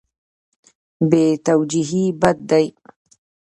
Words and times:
بې 1.09 1.23
توجهي 1.45 2.05
بد 2.21 2.37
دی. 2.49 2.65